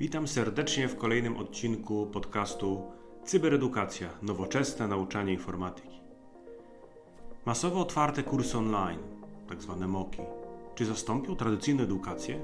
Witam 0.00 0.28
serdecznie 0.28 0.88
w 0.88 0.96
kolejnym 0.96 1.36
odcinku 1.36 2.06
podcastu 2.06 2.82
Cyberedukacja 3.24 4.08
nowoczesne 4.22 4.88
nauczanie 4.88 5.32
informatyki. 5.32 6.00
Masowo 7.46 7.80
otwarte 7.80 8.22
kursy 8.22 8.58
online, 8.58 8.98
tak 9.48 9.62
zwane 9.62 9.88
MOOCi, 9.88 10.22
czy 10.74 10.86
zastąpią 10.86 11.36
tradycyjną 11.36 11.82
edukację? 11.82 12.40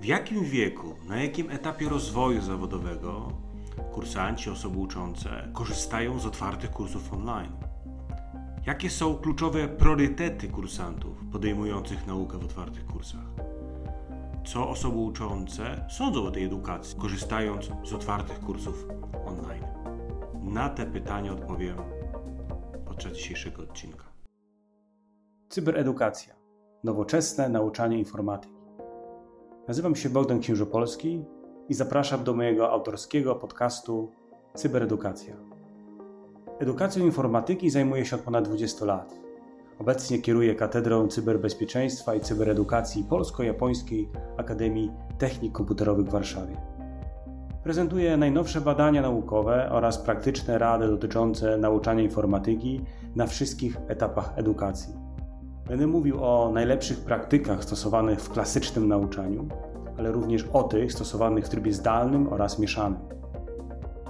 W 0.00 0.04
jakim 0.04 0.44
wieku, 0.44 0.94
na 1.08 1.22
jakim 1.22 1.50
etapie 1.50 1.88
rozwoju 1.88 2.40
zawodowego 2.42 3.32
kursanci, 3.92 4.50
osoby 4.50 4.78
uczące 4.78 5.48
korzystają 5.52 6.18
z 6.18 6.26
otwartych 6.26 6.70
kursów 6.70 7.12
online? 7.12 7.52
Jakie 8.66 8.90
są 8.90 9.14
kluczowe 9.14 9.68
priorytety 9.68 10.48
kursantów 10.48 11.16
podejmujących 11.32 12.06
naukę 12.06 12.38
w 12.38 12.44
otwartych 12.44 12.86
kursach? 12.86 13.49
Co 14.44 14.68
osoby 14.68 14.96
uczące 14.96 15.84
sądzą 15.88 16.24
o 16.24 16.30
tej 16.30 16.44
edukacji, 16.44 16.98
korzystając 16.98 17.70
z 17.84 17.92
otwartych 17.92 18.40
kursów 18.40 18.86
online? 19.26 19.64
Na 20.42 20.68
te 20.68 20.86
pytania 20.86 21.32
odpowiem 21.32 21.76
podczas 22.86 23.12
dzisiejszego 23.12 23.62
odcinka. 23.62 24.04
Cyberedukacja. 25.48 26.34
Nowoczesne 26.84 27.48
nauczanie 27.48 27.98
informatyki. 27.98 28.54
Nazywam 29.68 29.96
się 29.96 30.10
Bogdan 30.10 30.40
Księżopolski 30.40 31.24
i 31.68 31.74
zapraszam 31.74 32.24
do 32.24 32.34
mojego 32.34 32.70
autorskiego 32.70 33.34
podcastu 33.34 34.10
Cyberedukacja. 34.54 35.36
Edukacją 36.58 37.04
informatyki 37.04 37.70
zajmuję 37.70 38.04
się 38.04 38.16
od 38.16 38.22
ponad 38.22 38.44
20 38.44 38.84
lat. 38.84 39.29
Obecnie 39.80 40.18
kieruję 40.18 40.54
Katedrą 40.54 41.08
Cyberbezpieczeństwa 41.08 42.14
i 42.14 42.20
Cyberedukacji 42.20 43.04
Polsko-Japońskiej 43.04 44.08
Akademii 44.36 44.90
Technik 45.18 45.52
Komputerowych 45.52 46.06
w 46.06 46.10
Warszawie. 46.10 46.56
Prezentuję 47.62 48.16
najnowsze 48.16 48.60
badania 48.60 49.02
naukowe 49.02 49.70
oraz 49.70 49.98
praktyczne 49.98 50.58
rady 50.58 50.88
dotyczące 50.88 51.58
nauczania 51.58 52.02
informatyki 52.02 52.80
na 53.16 53.26
wszystkich 53.26 53.76
etapach 53.88 54.32
edukacji. 54.36 54.94
Będę 55.68 55.86
mówił 55.86 56.24
o 56.24 56.50
najlepszych 56.54 57.00
praktykach 57.00 57.64
stosowanych 57.64 58.20
w 58.20 58.30
klasycznym 58.30 58.88
nauczaniu, 58.88 59.48
ale 59.98 60.12
również 60.12 60.44
o 60.52 60.62
tych 60.62 60.92
stosowanych 60.92 61.46
w 61.46 61.48
trybie 61.48 61.72
zdalnym 61.72 62.32
oraz 62.32 62.58
mieszanym. 62.58 62.98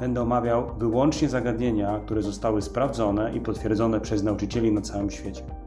Będę 0.01 0.23
omawiał 0.23 0.67
wyłącznie 0.79 1.29
zagadnienia, 1.29 2.01
które 2.05 2.23
zostały 2.23 2.63
sprawdzone 2.63 3.33
i 3.37 3.41
potwierdzone 3.41 4.01
przez 4.01 4.23
nauczycieli 4.23 4.73
na 4.73 4.81
całym 4.81 5.11
świecie. 5.11 5.60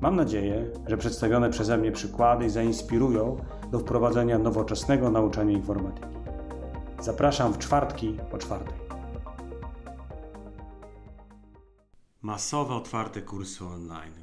Mam 0.00 0.16
nadzieję, 0.16 0.70
że 0.86 0.96
przedstawione 0.96 1.50
przeze 1.50 1.76
mnie 1.76 1.92
przykłady 1.92 2.50
zainspirują 2.50 3.44
do 3.70 3.78
wprowadzenia 3.78 4.38
nowoczesnego 4.38 5.10
nauczania 5.10 5.52
informatyki. 5.52 6.14
Zapraszam 7.00 7.52
w 7.52 7.58
czwartki 7.58 8.16
o 8.32 8.38
czwartej. 8.38 8.78
Masowe 12.22 12.74
otwarte 12.74 13.22
kursy 13.22 13.64
online. 13.64 14.14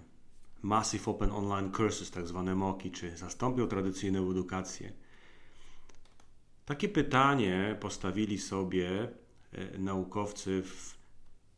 Massive 0.62 1.12
Open 1.12 1.32
Online 1.32 1.72
Courses, 1.72 2.12
tak 2.12 2.28
zwane 2.28 2.56
MOOCi, 2.56 2.92
czy 2.92 3.18
zastąpią 3.18 3.68
tradycyjną 3.68 4.32
edukację? 4.32 4.94
Takie 6.66 6.90
pytanie 6.90 7.78
postawili 7.80 8.38
sobie 8.38 9.10
e, 9.52 9.78
naukowcy 9.78 10.64
w, 10.64 10.98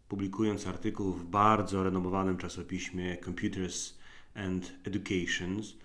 publikując 0.07 0.67
artykuł 0.67 1.11
w 1.11 1.25
bardzo 1.25 1.83
renomowanym 1.83 2.37
czasopiśmie 2.37 3.17
Computers 3.25 3.97
and 4.37 4.73
Educations. 4.83 5.77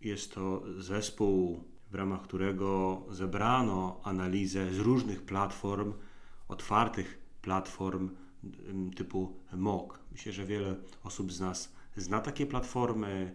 Jest 0.00 0.34
to 0.34 0.62
zespół, 0.78 1.64
w 1.90 1.94
ramach 1.94 2.22
którego 2.22 3.02
zebrano 3.10 4.00
analizę 4.04 4.72
z 4.72 4.78
różnych 4.78 5.22
platform, 5.22 5.92
otwartych 6.48 7.18
platform 7.42 8.10
typu 8.96 9.36
MOOC. 9.52 9.98
Myślę, 10.12 10.32
że 10.32 10.46
wiele 10.46 10.76
osób 11.04 11.32
z 11.32 11.40
nas 11.40 11.72
zna 11.96 12.20
takie 12.20 12.46
platformy. 12.46 13.34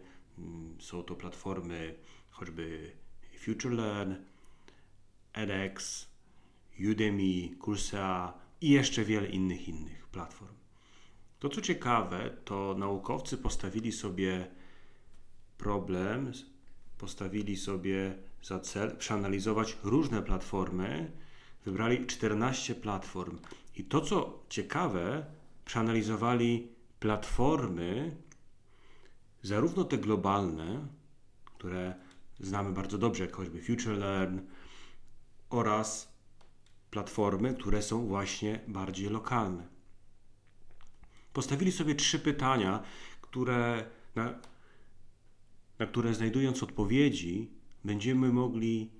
Są 0.80 1.03
to 1.03 1.16
platformy 1.16 1.96
choćby 2.30 2.91
FutureLearn, 3.46 4.13
edX, 5.34 6.07
Udemy, 6.91 7.56
Coursera 7.66 8.34
i 8.62 8.69
jeszcze 8.69 9.06
wiele 9.06 9.28
innych 9.28 9.68
innych 9.68 10.07
platform. 10.07 10.53
To 11.40 11.50
co 11.50 11.62
ciekawe, 11.62 12.30
to 12.46 12.75
naukowcy 12.78 13.38
postawili 13.38 13.92
sobie 13.92 14.48
problem, 15.58 16.31
postawili 16.98 17.58
sobie 17.58 18.18
za 18.44 18.59
cel 18.59 18.98
przeanalizować 18.98 19.78
różne 19.84 20.22
platformy, 20.22 21.12
wybrali 21.66 22.06
14 22.06 22.75
platform. 22.75 23.40
I 23.75 23.84
to 23.84 24.02
co 24.02 24.44
ciekawe, 24.50 25.25
przeanalizowali 25.66 26.72
platformy, 27.00 28.18
zarówno 29.42 29.84
te 29.84 29.98
globalne, 29.98 30.88
które 31.46 31.96
znamy 32.40 32.72
bardzo 32.72 32.98
dobrze, 32.98 33.24
jak 33.24 33.36
choćby 33.36 33.62
FutureLearn, 33.62 34.40
oraz 35.50 36.14
platformy, 36.92 37.54
które 37.54 37.81
są 37.81 38.08
właśnie 38.08 38.59
bardziej 38.68 39.09
lokalne. 39.09 39.77
Postawili 41.34 41.72
sobie 41.72 41.96
trzy 41.96 42.20
pytania, 42.20 42.84
które, 43.22 43.86
na, 44.16 44.34
na 45.80 45.86
które 45.86 46.14
znajdując 46.14 46.64
odpowiedzi, 46.64 47.52
będziemy 47.84 48.34
mogli 48.34 48.92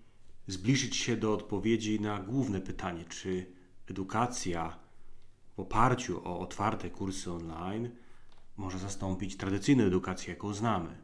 zbliżyć 0.48 0.96
się 0.96 1.18
do 1.18 1.34
odpowiedzi 1.34 2.02
na 2.02 2.20
główne 2.20 2.62
pytanie, 2.62 3.06
czy 3.06 3.46
edukacja 3.90 4.80
w 5.56 5.60
oparciu 5.60 6.22
o 6.28 6.40
otwarte 6.40 6.90
kursy 6.90 7.32
online 7.32 7.90
może 8.58 8.80
zastąpić 8.80 9.38
tradycyjną 9.38 9.84
edukację, 9.84 10.34
jaką 10.34 10.54
znamy. 10.54 10.98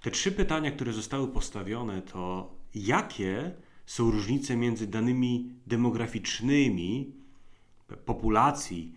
Te 0.00 0.10
trzy 0.10 0.32
pytania, 0.32 0.70
które 0.70 0.92
zostały 0.92 1.28
postawione, 1.28 2.02
to 2.02 2.52
jakie 2.74 3.54
są 3.86 4.10
różnice 4.10 4.56
między 4.56 4.86
danymi 4.86 5.52
demograficznymi 5.66 7.12
populacji, 8.04 8.94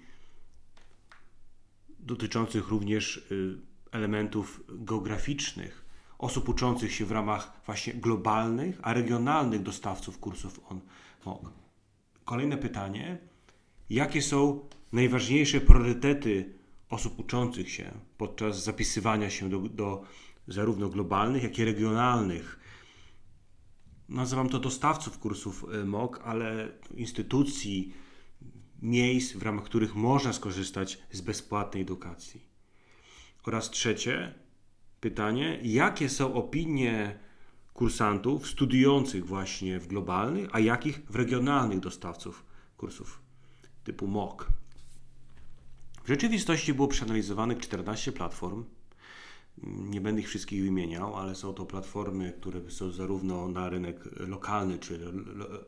dotyczących 2.10 2.68
również 2.68 3.18
y, 3.18 3.58
elementów 3.92 4.64
geograficznych, 4.70 5.86
osób 6.18 6.50
uczących 6.50 6.94
się 6.94 7.06
w 7.06 7.12
ramach 7.12 7.62
właśnie 7.66 7.94
globalnych, 7.94 8.80
a 8.82 8.94
regionalnych 8.94 9.62
dostawców 9.62 10.20
kursów 10.20 10.60
on 10.70 10.80
MOOC. 11.26 11.50
Kolejne 12.26 12.58
pytanie: 12.58 13.18
jakie 13.90 14.22
są 14.22 14.60
najważniejsze 14.94 15.62
priorytety 15.62 16.54
osób 16.90 17.20
uczących 17.20 17.70
się 17.72 17.92
podczas 18.18 18.64
zapisywania 18.64 19.30
się 19.30 19.50
do, 19.50 19.60
do 19.60 20.04
zarówno 20.48 20.90
globalnych, 20.90 21.44
jak 21.44 21.60
i 21.60 21.66
regionalnych 21.66 22.60
nazywam 24.10 24.50
to 24.50 24.60
dostawców 24.60 25.20
kursów 25.20 25.66
y, 25.74 25.86
MOOC, 25.86 26.20
ale 26.24 26.72
instytucji, 26.96 27.94
miejsc, 28.82 29.34
w 29.34 29.44
ramach 29.44 29.66
których 29.66 29.96
można 29.96 30.34
skorzystać 30.34 31.00
z 31.12 31.22
bezpłatnej 31.22 31.84
edukacji. 31.84 32.46
Oraz 33.44 33.70
trzecie 33.70 34.34
pytanie, 35.00 35.60
jakie 35.64 36.10
są 36.10 36.34
opinie 36.34 37.20
kursantów 37.74 38.48
studiujących 38.48 39.26
właśnie 39.26 39.80
w 39.80 39.88
globalnych, 39.88 40.50
a 40.52 40.60
jakich 40.60 41.02
w 41.10 41.16
regionalnych 41.16 41.80
dostawców 41.80 42.46
kursów 42.78 43.22
typu 43.84 44.08
MOOC. 44.08 44.46
W 46.04 46.08
rzeczywistości 46.08 46.74
było 46.74 46.88
przeanalizowanych 46.88 47.58
14 47.58 48.12
platform, 48.12 48.66
nie 49.64 50.02
będę 50.02 50.22
ich 50.22 50.28
wszystkich 50.28 50.64
wymieniał, 50.64 51.16
ale 51.16 51.36
są 51.36 51.54
to 51.54 51.66
platformy, 51.66 52.34
które 52.42 52.72
są 52.72 52.92
zarówno 52.92 53.48
na 53.48 53.70
rynek 53.70 54.00
lokalny, 54.20 54.80
czyli 54.80 55.04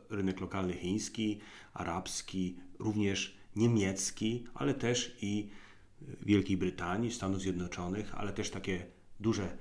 rynek 0.09 0.41
lokalny 0.41 0.73
chiński, 0.73 1.39
arabski, 1.73 2.57
również 2.79 3.37
niemiecki, 3.55 4.43
ale 4.53 4.73
też 4.73 5.17
i 5.21 5.49
Wielkiej 6.21 6.57
Brytanii, 6.57 7.11
Stanów 7.11 7.41
Zjednoczonych, 7.41 8.15
ale 8.15 8.33
też 8.33 8.49
takie 8.49 8.85
duże 9.19 9.57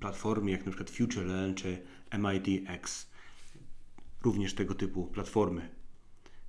platformy 0.00 0.50
jak 0.50 0.64
przykład 0.64 0.90
FutureLearn 0.90 1.54
czy 1.54 1.82
MITx. 2.18 3.10
Również 4.22 4.54
tego 4.54 4.74
typu 4.74 5.06
platformy. 5.06 5.68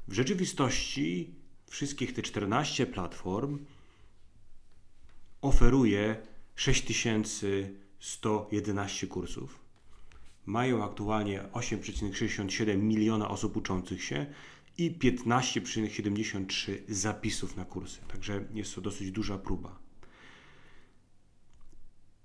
W 0.07 0.13
rzeczywistości 0.13 1.35
wszystkich 1.67 2.13
te 2.13 2.21
14 2.21 2.85
platform 2.85 3.65
oferuje 5.41 6.28
6111 6.59 9.07
kursów. 9.07 9.59
Mają 10.45 10.83
aktualnie 10.83 11.41
8,67 11.53 12.77
miliona 12.77 13.29
osób 13.29 13.57
uczących 13.57 14.03
się 14.03 14.25
i 14.77 14.91
15,73 14.91 16.73
zapisów 16.87 17.57
na 17.57 17.65
kursy. 17.65 17.99
Także 18.07 18.45
jest 18.53 18.75
to 18.75 18.81
dosyć 18.81 19.11
duża 19.11 19.37
próba. 19.37 19.79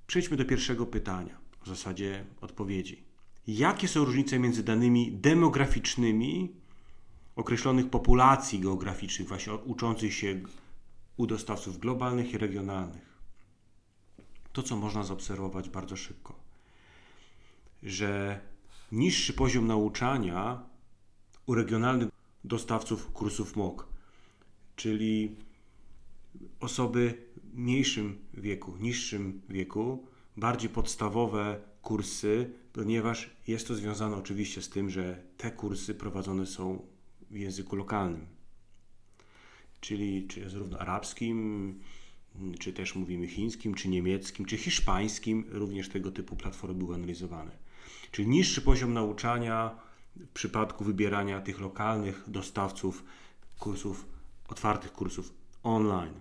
Przejdźmy 0.07 0.37
do 0.37 0.45
pierwszego 0.45 0.87
pytania, 0.87 1.39
w 1.63 1.69
zasadzie 1.69 2.25
odpowiedzi. 2.41 3.05
jakie 3.47 3.89
są 3.89 4.05
różnice 4.05 4.39
między 4.39 4.63
danymi 4.63 5.13
demograficznymi 5.13 6.53
określonych 7.37 7.91
populacji 7.91 8.61
geograficznych, 8.61 9.29
właśnie 9.29 9.55
uczących 9.55 10.15
się 10.15 10.41
u 11.17 11.27
dostawców 11.27 11.79
globalnych 11.79 12.33
i 12.33 12.39
regionalnych. 12.39 13.14
To, 14.55 14.63
co 14.63 14.77
można 14.77 15.05
zaobserwować 15.05 15.69
bardzo 15.69 15.97
szybko, 15.97 16.39
że 17.83 18.41
niższy 18.93 19.33
poziom 19.33 19.67
nauczania 19.67 20.63
u 21.47 21.55
regionalnych 21.55 22.09
dostawców 22.45 23.13
kursów 23.13 23.57
MOOC, 23.57 23.85
czyli 24.77 25.37
osoby 26.61 27.29
w 27.37 27.59
mniejszym 27.59 28.19
wieku, 28.35 28.77
niższym 28.77 29.43
wieku, 29.49 30.07
bardziej 30.37 30.71
podstawowe 30.71 31.61
kursy, 31.83 32.51
ponieważ 32.73 33.31
jest 33.47 33.69
to 33.69 33.75
związane 33.75 34.17
oczywiście 34.17 34.63
z 34.63 34.69
tym, 34.69 34.91
że 34.91 35.23
te 35.37 35.51
kursy 35.51 35.95
prowadzone 35.95 36.47
są 36.47 36.87
w 37.31 37.37
języku 37.37 37.77
lokalnym, 37.77 38.27
czyli 39.81 40.27
czy 40.27 40.51
zarówno 40.51 40.79
arabskim, 40.79 41.81
czy 42.59 42.73
też 42.73 42.95
mówimy 42.95 43.29
chińskim, 43.29 43.75
czy 43.75 43.89
niemieckim, 43.89 44.47
czy 44.47 44.57
hiszpańskim, 44.57 45.45
również 45.49 45.89
tego 45.89 46.11
typu 46.11 46.37
platformy 46.37 46.75
były 46.75 46.95
analizowane. 46.95 47.51
Czyli 48.11 48.29
niższy 48.29 48.63
poziom 48.63 48.93
nauczania 48.93 49.77
w 50.17 50.29
przypadku 50.29 50.85
wybierania 50.85 51.41
tych 51.41 51.61
lokalnych 51.61 52.25
dostawców 52.27 53.05
kursów, 53.59 54.07
otwartych 54.49 54.93
kursów 54.93 55.33
online. 55.63 56.15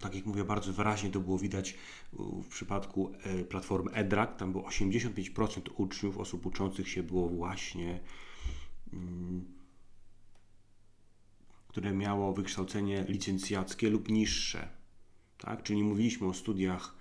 Tak 0.00 0.14
jak 0.14 0.26
mówię, 0.26 0.44
bardzo 0.44 0.72
wyraźnie 0.72 1.10
to 1.10 1.20
było 1.20 1.38
widać 1.38 1.76
w 2.12 2.48
przypadku 2.48 3.12
e, 3.22 3.44
platformy 3.44 3.90
EDRAC. 3.90 4.38
Tam 4.38 4.52
było 4.52 4.68
85% 4.68 5.60
uczniów, 5.76 6.18
osób 6.18 6.46
uczących 6.46 6.88
się 6.88 7.02
było 7.02 7.28
właśnie 7.28 8.00
Mm, 8.92 9.59
które 11.70 11.92
miało 11.92 12.32
wykształcenie 12.32 13.04
licencjackie 13.08 13.90
lub 13.90 14.08
niższe. 14.08 14.68
Tak? 15.38 15.62
Czyli 15.62 15.82
mówiliśmy 15.82 16.26
o 16.26 16.34
studiach 16.34 16.94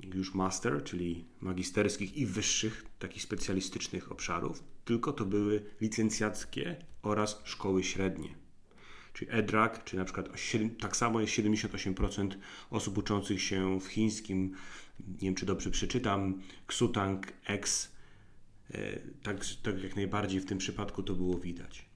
już 0.00 0.34
master, 0.34 0.84
czyli 0.84 1.24
magisterskich 1.40 2.16
i 2.16 2.26
wyższych, 2.26 2.84
takich 2.98 3.22
specjalistycznych 3.22 4.12
obszarów, 4.12 4.64
tylko 4.84 5.12
to 5.12 5.24
były 5.24 5.64
licencjackie 5.80 6.76
oraz 7.02 7.40
szkoły 7.44 7.84
średnie. 7.84 8.28
Czyli 9.12 9.30
EDRAC, 9.30 9.84
czy 9.84 9.96
na 9.96 10.04
przykład 10.04 10.28
tak 10.80 10.96
samo 10.96 11.20
jest 11.20 11.32
78% 11.32 12.30
osób 12.70 12.98
uczących 12.98 13.42
się 13.42 13.80
w 13.80 13.86
chińskim, 13.86 14.54
nie 15.00 15.28
wiem 15.28 15.34
czy 15.34 15.46
dobrze 15.46 15.70
przeczytam, 15.70 16.42
Ksutang 16.66 17.32
X 17.44 17.92
E, 18.74 18.98
tak, 19.22 19.36
tak 19.62 19.82
jak 19.82 19.96
najbardziej 19.96 20.40
w 20.40 20.46
tym 20.46 20.58
przypadku 20.58 21.02
to 21.02 21.14
było 21.14 21.38
widać. 21.38 21.91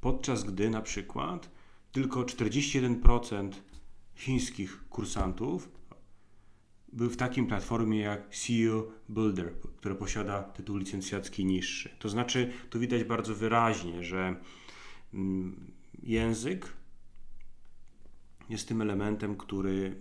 Podczas 0.00 0.44
gdy 0.44 0.70
na 0.70 0.82
przykład 0.82 1.50
tylko 1.92 2.22
41% 2.22 3.50
chińskich 4.14 4.88
kursantów 4.88 5.68
był 6.92 7.10
w 7.10 7.16
takim 7.16 7.46
platformie 7.46 7.98
jak 7.98 8.28
CEO 8.28 8.88
Builder, 9.08 9.52
która 9.76 9.94
posiada 9.94 10.42
tytuł 10.42 10.76
licencjacki 10.76 11.44
niższy. 11.44 11.90
To 11.98 12.08
znaczy, 12.08 12.52
tu 12.70 12.80
widać 12.80 13.04
bardzo 13.04 13.34
wyraźnie, 13.34 14.04
że 14.04 14.36
mm, 15.14 15.72
język 16.02 16.72
jest 18.48 18.68
tym 18.68 18.82
elementem, 18.82 19.36
który 19.36 20.00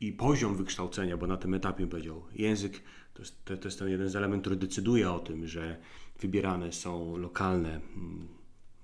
i 0.00 0.12
poziom 0.12 0.56
wykształcenia, 0.56 1.16
bo 1.16 1.26
na 1.26 1.36
tym 1.36 1.54
etapie 1.54 1.86
powiedział, 1.86 2.24
język 2.34 2.82
to 3.14 3.22
jest, 3.22 3.44
to, 3.44 3.56
to 3.56 3.68
jest 3.68 3.78
ten 3.78 3.88
jeden 3.88 4.08
z 4.08 4.16
elementów, 4.16 4.42
który 4.42 4.56
decyduje 4.56 5.12
o 5.12 5.18
tym, 5.18 5.46
że 5.46 5.80
wybierane 6.20 6.72
są 6.72 7.16
lokalne 7.16 7.80
mm, 7.96 8.28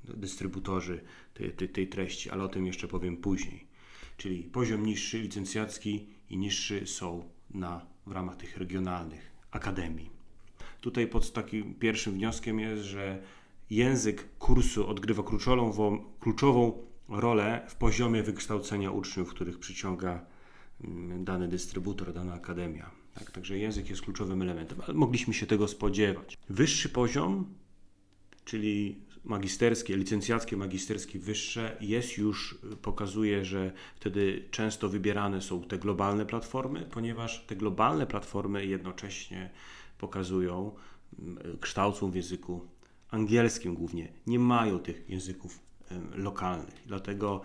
dystrybutorzy 0.05 1.01
tej, 1.35 1.53
tej, 1.53 1.69
tej 1.69 1.89
treści, 1.89 2.31
ale 2.31 2.45
o 2.45 2.49
tym 2.49 2.67
jeszcze 2.67 2.89
powiem 2.89 3.17
później. 3.17 3.67
Czyli 4.17 4.43
poziom 4.43 4.87
niższy, 4.87 5.19
licencjacki 5.19 6.07
i 6.31 6.37
niższy 6.37 6.87
są 6.87 7.29
na, 7.51 7.87
w 8.07 8.13
ramach 8.13 8.37
tych 8.37 8.57
regionalnych 8.57 9.33
akademii. 9.51 10.11
Tutaj 10.81 11.07
pod 11.07 11.33
takim 11.33 11.75
pierwszym 11.75 12.13
wnioskiem 12.13 12.61
jest, 12.61 12.83
że 12.83 13.23
język 13.71 14.29
kursu 14.39 14.89
odgrywa 14.89 15.23
kluczową, 15.23 16.05
kluczową 16.21 16.87
rolę 17.09 17.67
w 17.69 17.75
poziomie 17.75 18.23
wykształcenia 18.23 18.91
uczniów, 18.91 19.31
których 19.31 19.59
przyciąga 19.59 20.27
mm, 20.85 21.25
dany 21.25 21.49
dystrybutor, 21.49 22.13
dana 22.13 22.35
akademia. 22.35 23.02
Tak, 23.15 23.31
także 23.31 23.59
język 23.59 23.91
jest 23.91 24.03
kluczowym 24.03 24.43
elementem, 24.43 24.79
ale 24.87 24.95
mogliśmy 24.95 25.35
się 25.35 25.47
tego 25.47 25.69
spodziewać. 25.69 26.39
Wyższy 26.49 26.89
poziom, 26.89 27.55
czyli 28.45 28.99
magisterskie, 29.25 29.97
licencjackie, 29.97 30.57
magisterskie 30.57 31.19
wyższe, 31.19 31.77
jest 31.81 32.19
już, 32.19 32.59
pokazuje, 32.83 33.45
że 33.45 33.73
wtedy 33.97 34.49
często 34.51 34.89
wybierane 34.89 35.43
są 35.43 35.63
te 35.63 35.79
globalne 35.79 36.27
platformy, 36.27 36.87
ponieważ 36.91 37.45
te 37.47 37.57
globalne 37.57 38.07
platformy 38.07 38.67
jednocześnie 38.67 39.51
pokazują, 39.99 40.75
kształcą 41.61 42.11
w 42.11 42.15
języku 42.15 42.67
angielskim 43.11 43.75
głównie. 43.75 44.13
Nie 44.27 44.39
mają 44.39 44.79
tych 44.79 45.09
języków 45.09 45.61
lokalnych. 46.15 46.83
Dlatego 46.87 47.41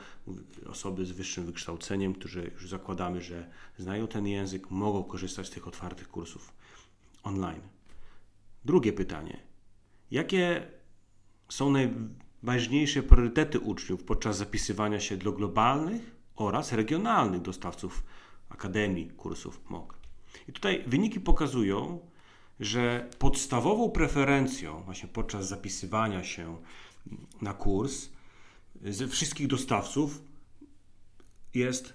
osoby 0.70 1.06
z 1.06 1.12
wyższym 1.12 1.46
wykształceniem, 1.46 2.14
którzy 2.14 2.52
już 2.54 2.70
zakładamy, 2.70 3.22
że 3.22 3.50
znają 3.78 4.08
ten 4.08 4.28
język, 4.28 4.72
mogą 4.72 5.04
korzystać 5.04 5.48
z 5.48 5.50
tych 5.50 5.68
otwartych 5.68 6.10
kursów 6.10 6.54
online. 7.24 7.62
Drugie 8.66 8.94
pytanie. 8.94 9.40
Jakie 10.12 10.68
są 11.50 11.72
najważniejsze 11.72 13.04
priorytety 13.04 13.60
uczniów 13.60 14.04
podczas 14.04 14.38
zapisywania 14.38 15.00
się 15.00 15.18
do 15.18 15.32
globalnych 15.32 16.16
oraz 16.36 16.72
regionalnych 16.74 17.42
dostawców 17.42 18.04
akademii 18.50 19.10
kursów 19.10 19.70
MOOC? 19.70 19.94
I 20.48 20.54
tutaj 20.54 20.84
wyniki 20.88 21.20
pokazują, 21.20 22.00
że 22.60 23.10
podstawową 23.20 23.92
preferencją 23.92 24.84
właśnie 24.84 25.10
podczas 25.10 25.48
zapisywania 25.48 26.24
się 26.24 26.58
na 27.42 27.54
kurs 27.54 28.10
ze 28.90 29.08
wszystkich 29.08 29.48
dostawców 29.48 30.22
jest, 31.54 31.94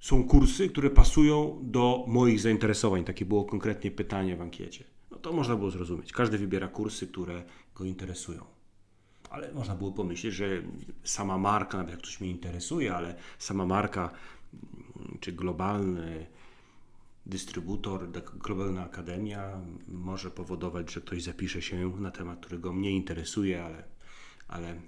są 0.00 0.24
kursy, 0.24 0.68
które 0.68 0.90
pasują 0.90 1.58
do 1.62 2.04
moich 2.08 2.40
zainteresowań. 2.40 3.04
Takie 3.04 3.24
było 3.24 3.44
konkretnie 3.44 3.90
pytanie 3.90 4.36
w 4.36 4.40
ankiecie. 4.40 4.84
No 5.10 5.16
to 5.16 5.32
można 5.32 5.56
było 5.56 5.70
zrozumieć. 5.70 6.12
Każdy 6.12 6.38
wybiera 6.38 6.68
kursy, 6.68 7.06
które 7.06 7.44
go 7.74 7.84
interesują. 7.84 8.44
Ale 9.30 9.52
można 9.52 9.74
było 9.74 9.92
pomyśleć, 9.92 10.34
że 10.34 10.62
sama 11.04 11.38
marka, 11.38 11.78
nawet 11.78 11.94
jak 11.94 12.02
coś 12.02 12.20
mnie 12.20 12.30
interesuje, 12.30 12.94
ale 12.94 13.14
sama 13.38 13.66
marka 13.66 14.10
czy 15.20 15.32
globalny 15.32 16.26
dystrybutor, 17.26 18.10
globalna 18.34 18.84
akademia 18.84 19.60
może 19.88 20.30
powodować, 20.30 20.92
że 20.92 21.00
ktoś 21.00 21.22
zapisze 21.22 21.62
się 21.62 22.00
na 22.00 22.10
temat, 22.10 22.40
którego 22.40 22.72
mnie 22.72 22.90
interesuje, 22.90 23.64
ale, 23.64 23.84
ale 24.48 24.80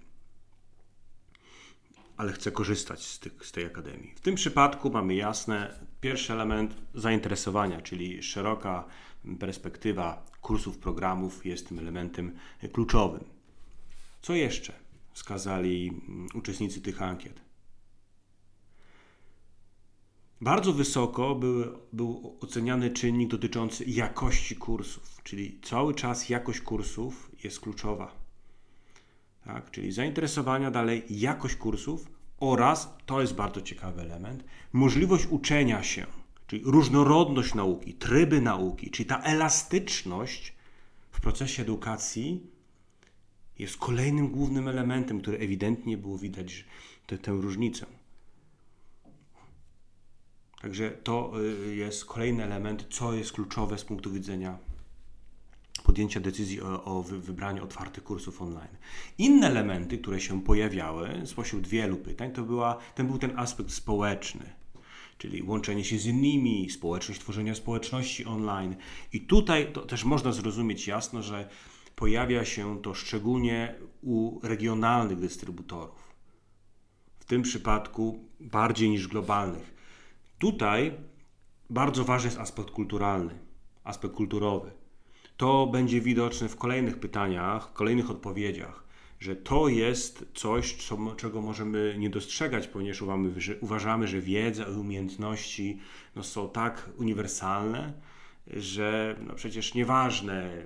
ale 2.16 2.32
chcę 2.32 2.52
korzystać 2.52 3.06
z, 3.06 3.18
tych, 3.18 3.46
z 3.46 3.52
tej 3.52 3.64
akademii. 3.64 4.14
W 4.16 4.20
tym 4.20 4.34
przypadku 4.34 4.90
mamy 4.90 5.14
jasne, 5.14 5.78
pierwszy 6.00 6.32
element 6.32 6.74
zainteresowania, 6.94 7.80
czyli 7.80 8.22
szeroka 8.22 8.84
perspektywa 9.40 10.26
kursów, 10.40 10.78
programów 10.78 11.46
jest 11.46 11.68
tym 11.68 11.78
elementem 11.78 12.36
kluczowym. 12.72 13.24
Co 14.22 14.34
jeszcze 14.34 14.72
wskazali 15.12 15.88
mm, 15.88 16.28
uczestnicy 16.34 16.80
tych 16.80 17.02
ankiet? 17.02 17.40
Bardzo 20.40 20.72
wysoko 20.72 21.34
był, 21.34 21.78
był 21.92 22.38
oceniany 22.40 22.90
czynnik 22.90 23.30
dotyczący 23.30 23.84
jakości 23.84 24.56
kursów, 24.56 25.20
czyli 25.24 25.60
cały 25.62 25.94
czas 25.94 26.28
jakość 26.28 26.60
kursów 26.60 27.30
jest 27.44 27.60
kluczowa. 27.60 28.23
Tak? 29.44 29.70
Czyli 29.70 29.92
zainteresowania, 29.92 30.70
dalej 30.70 31.04
jakość 31.10 31.56
kursów 31.56 32.10
oraz, 32.40 32.96
to 33.06 33.20
jest 33.20 33.34
bardzo 33.34 33.60
ciekawy 33.60 34.02
element, 34.02 34.44
możliwość 34.72 35.26
uczenia 35.26 35.82
się, 35.82 36.06
czyli 36.46 36.62
różnorodność 36.64 37.54
nauki, 37.54 37.94
tryby 37.94 38.40
nauki, 38.40 38.90
czyli 38.90 39.06
ta 39.06 39.22
elastyczność 39.22 40.52
w 41.10 41.20
procesie 41.20 41.62
edukacji 41.62 42.46
jest 43.58 43.76
kolejnym 43.76 44.28
głównym 44.28 44.68
elementem, 44.68 45.20
który 45.20 45.38
ewidentnie 45.38 45.98
było 45.98 46.18
widać 46.18 46.64
tę, 47.06 47.18
tę 47.18 47.32
różnicę. 47.32 47.86
Także 50.62 50.90
to 50.90 51.32
y, 51.70 51.76
jest 51.76 52.04
kolejny 52.04 52.44
element, 52.44 52.86
co 52.90 53.12
jest 53.12 53.32
kluczowe 53.32 53.78
z 53.78 53.84
punktu 53.84 54.12
widzenia 54.12 54.58
podjęcia 55.84 56.20
decyzji 56.20 56.60
o, 56.62 56.84
o 56.84 57.02
wybraniu 57.02 57.64
otwartych 57.64 58.04
kursów 58.04 58.42
online. 58.42 58.76
Inne 59.18 59.46
elementy, 59.46 59.98
które 59.98 60.20
się 60.20 60.42
pojawiały 60.42 61.22
spośród 61.24 61.66
wielu 61.66 61.96
pytań, 61.96 62.32
to 62.32 62.42
była, 62.42 62.78
ten 62.94 63.06
był 63.06 63.18
ten 63.18 63.38
aspekt 63.38 63.70
społeczny. 63.70 64.52
czyli 65.18 65.42
łączenie 65.42 65.84
się 65.84 65.98
z 65.98 66.06
innymi, 66.06 66.70
społeczność, 66.70 67.20
tworzenia 67.20 67.54
społeczności 67.54 68.24
online. 68.24 68.76
I 69.12 69.20
tutaj 69.20 69.72
to 69.72 69.80
też 69.80 70.04
można 70.04 70.32
zrozumieć 70.32 70.86
jasno, 70.86 71.22
że 71.22 71.48
pojawia 71.96 72.44
się 72.44 72.82
to 72.82 72.94
szczególnie 72.94 73.74
u 74.02 74.40
regionalnych 74.42 75.20
dystrybutorów. 75.20 76.14
W 77.18 77.24
tym 77.24 77.42
przypadku 77.42 78.28
bardziej 78.40 78.90
niż 78.90 79.08
globalnych. 79.08 79.74
Tutaj 80.38 80.94
bardzo 81.70 82.04
ważny 82.04 82.28
jest 82.28 82.40
aspekt 82.40 82.70
kulturalny, 82.70 83.38
aspekt 83.84 84.14
kulturowy. 84.14 84.83
To 85.36 85.66
będzie 85.66 86.00
widoczne 86.00 86.48
w 86.48 86.56
kolejnych 86.56 86.98
pytaniach, 86.98 87.68
w 87.68 87.72
kolejnych 87.72 88.10
odpowiedziach, 88.10 88.84
że 89.20 89.36
to 89.36 89.68
jest 89.68 90.26
coś, 90.34 90.74
co, 90.74 91.14
czego 91.16 91.42
możemy 91.42 91.94
nie 91.98 92.10
dostrzegać, 92.10 92.68
ponieważ 92.68 93.02
uważamy, 93.02 93.40
że, 93.40 93.56
uważamy, 93.60 94.08
że 94.08 94.20
wiedza 94.20 94.64
i 94.64 94.76
umiejętności 94.76 95.78
no, 96.16 96.22
są 96.22 96.48
tak 96.48 96.90
uniwersalne, 96.96 97.92
że 98.46 99.16
no, 99.26 99.34
przecież 99.34 99.74
nieważne, 99.74 100.62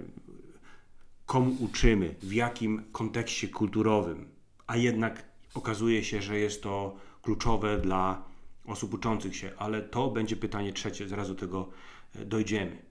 komu 1.26 1.56
uczymy, 1.60 2.14
w 2.22 2.32
jakim 2.32 2.84
kontekście 2.92 3.48
kulturowym, 3.48 4.28
a 4.66 4.76
jednak 4.76 5.24
okazuje 5.54 6.04
się, 6.04 6.22
że 6.22 6.38
jest 6.38 6.62
to 6.62 6.96
kluczowe 7.22 7.78
dla 7.78 8.24
osób 8.66 8.94
uczących 8.94 9.36
się, 9.36 9.52
ale 9.58 9.82
to 9.82 10.10
będzie 10.10 10.36
pytanie 10.36 10.72
trzecie, 10.72 11.08
zaraz 11.08 11.28
do 11.28 11.34
tego 11.34 11.68
e, 12.14 12.24
dojdziemy. 12.24 12.87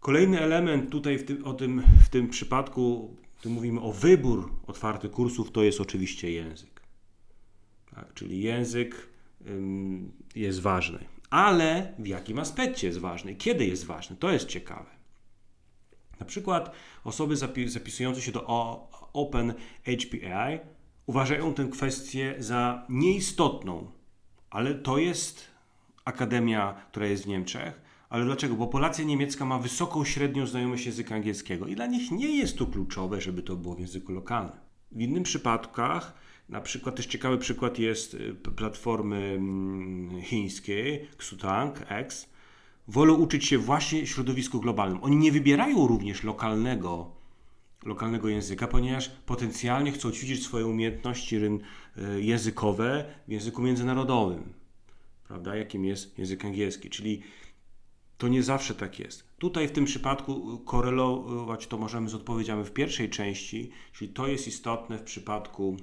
Kolejny 0.00 0.40
element 0.40 0.90
tutaj 0.90 1.18
w 1.18 1.24
tym, 1.24 1.44
o 1.44 1.54
tym, 1.54 1.82
w 2.04 2.08
tym 2.08 2.28
przypadku, 2.28 3.16
tu 3.42 3.50
mówimy 3.50 3.80
o 3.80 3.92
wybór 3.92 4.52
otwartych 4.66 5.10
kursów, 5.10 5.50
to 5.50 5.62
jest 5.62 5.80
oczywiście 5.80 6.30
język. 6.30 6.80
Tak, 7.94 8.14
czyli 8.14 8.42
język 8.42 9.08
ym, 9.46 10.12
jest 10.34 10.60
ważny. 10.60 10.98
Ale 11.30 11.94
w 11.98 12.06
jakim 12.06 12.38
aspekcie 12.38 12.86
jest 12.86 12.98
ważny? 12.98 13.34
Kiedy 13.34 13.66
jest 13.66 13.84
ważny? 13.84 14.16
To 14.16 14.30
jest 14.30 14.46
ciekawe. 14.46 14.90
Na 16.20 16.26
przykład 16.26 16.72
osoby 17.04 17.36
zapisujące 17.66 18.20
się 18.20 18.32
do 18.32 18.46
Open 19.12 19.54
HPI 19.82 20.58
uważają 21.06 21.54
tę 21.54 21.68
kwestię 21.72 22.34
za 22.38 22.86
nieistotną, 22.88 23.90
ale 24.50 24.74
to 24.74 24.98
jest 24.98 25.50
akademia, 26.04 26.74
która 26.90 27.06
jest 27.06 27.24
w 27.24 27.28
Niemczech. 27.28 27.85
Ale 28.08 28.24
dlaczego? 28.24 28.54
Bo 28.54 28.66
Polacja 28.66 29.04
niemiecka 29.04 29.44
ma 29.44 29.58
wysoką 29.58 30.04
średnią 30.04 30.46
znajomość 30.46 30.86
języka 30.86 31.14
angielskiego 31.14 31.66
i 31.66 31.74
dla 31.74 31.86
nich 31.86 32.10
nie 32.10 32.36
jest 32.36 32.58
to 32.58 32.66
kluczowe, 32.66 33.20
żeby 33.20 33.42
to 33.42 33.56
było 33.56 33.74
w 33.74 33.80
języku 33.80 34.12
lokalnym. 34.12 34.56
W 34.92 35.00
innych 35.00 35.22
przypadkach, 35.22 36.14
na 36.48 36.60
przykład 36.60 36.96
też 36.96 37.06
ciekawy 37.06 37.38
przykład 37.38 37.78
jest 37.78 38.14
y, 38.14 38.34
platformy 38.34 39.16
mm, 39.16 40.22
chińskiej, 40.22 41.08
Xutang, 41.14 41.82
X, 41.88 42.28
wolą 42.88 43.14
uczyć 43.14 43.46
się 43.46 43.58
właśnie 43.58 44.02
w 44.02 44.08
środowisku 44.08 44.60
globalnym. 44.60 44.98
Oni 45.02 45.16
nie 45.16 45.32
wybierają 45.32 45.86
również 45.86 46.24
lokalnego, 46.24 47.10
lokalnego 47.84 48.28
języka, 48.28 48.66
ponieważ 48.66 49.08
potencjalnie 49.08 49.92
chcą 49.92 50.10
ćwiczyć 50.10 50.44
swoje 50.44 50.66
umiejętności 50.66 51.36
y, 51.36 51.60
językowe 52.18 53.04
w 53.28 53.32
języku 53.32 53.62
międzynarodowym, 53.62 54.52
prawda, 55.28 55.56
jakim 55.56 55.84
jest 55.84 56.18
język 56.18 56.44
angielski. 56.44 56.90
Czyli 56.90 57.22
to 58.18 58.28
nie 58.28 58.42
zawsze 58.42 58.74
tak 58.74 58.98
jest. 58.98 59.24
Tutaj 59.38 59.68
w 59.68 59.72
tym 59.72 59.84
przypadku 59.84 60.58
korelować 60.58 61.66
to 61.66 61.78
możemy 61.78 62.08
z 62.08 62.14
odpowiedziami 62.14 62.64
w 62.64 62.72
pierwszej 62.72 63.10
części, 63.10 63.70
czyli 63.92 64.12
to 64.12 64.26
jest 64.26 64.48
istotne 64.48 64.98
w 64.98 65.02
przypadku 65.02 65.76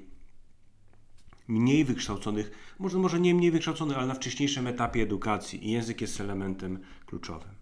mniej 1.47 1.85
wykształconych, 1.85 2.75
może, 2.79 2.97
może 2.97 3.19
nie 3.19 3.35
mniej 3.35 3.51
wykształconych, 3.51 3.97
ale 3.97 4.07
na 4.07 4.13
wcześniejszym 4.13 4.67
etapie 4.67 5.01
edukacji 5.01 5.67
i 5.67 5.71
język 5.71 6.01
jest 6.01 6.21
elementem 6.21 6.79
kluczowym. 7.05 7.53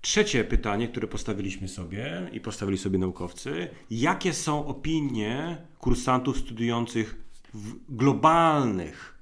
Trzecie 0.00 0.44
pytanie, 0.44 0.88
które 0.88 1.06
postawiliśmy 1.06 1.68
sobie 1.68 2.30
i 2.32 2.40
postawili 2.40 2.78
sobie 2.78 2.98
naukowcy, 2.98 3.68
jakie 3.90 4.32
są 4.32 4.66
opinie 4.66 5.58
kursantów 5.78 6.38
studiujących 6.38 7.16
w 7.54 7.94
globalnych 7.96 9.18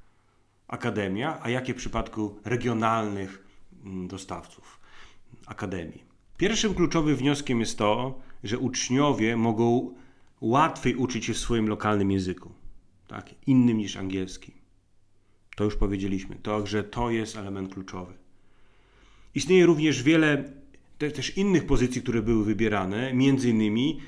akademiach, 0.68 1.38
a 1.42 1.50
jakie 1.50 1.74
w 1.74 1.76
przypadku 1.76 2.40
regionalnych 2.44 3.45
dostawców 4.08 4.80
akademii. 5.46 6.04
Pierwszym 6.36 6.74
kluczowym 6.74 7.16
wnioskiem 7.16 7.60
jest 7.60 7.78
to, 7.78 8.20
że 8.44 8.58
uczniowie 8.58 9.36
mogą 9.36 9.94
łatwiej 10.40 10.94
uczyć 10.94 11.24
się 11.24 11.34
w 11.34 11.38
swoim 11.38 11.68
lokalnym 11.68 12.10
języku 12.10 12.52
tak, 13.08 13.34
innym 13.46 13.78
niż 13.78 13.96
angielski. 13.96 14.52
To 15.56 15.64
już 15.64 15.76
powiedzieliśmy, 15.76 16.36
to, 16.36 16.66
że 16.66 16.84
to 16.84 17.10
jest 17.10 17.36
element 17.36 17.74
kluczowy. 17.74 18.12
Istnieje 19.34 19.66
również 19.66 20.02
wiele 20.02 20.52
te, 20.98 21.10
też 21.10 21.36
innych 21.36 21.66
pozycji, 21.66 22.02
które 22.02 22.22
były 22.22 22.44
wybierane, 22.44 23.14
między 23.14 23.50
innymi, 23.50 24.00